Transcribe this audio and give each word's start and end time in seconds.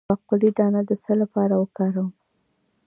د 0.03 0.03
باقلي 0.09 0.49
دانه 0.57 0.81
د 0.89 0.91
څه 1.03 1.13
لپاره 1.21 1.53
وکاروم؟ 1.61 2.09